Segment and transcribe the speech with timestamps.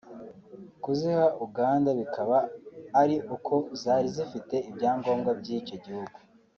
[0.83, 2.37] kuziha Uganda bikaba
[3.01, 6.17] ari uko zari zifite ibyangombwa by’icyo gihugu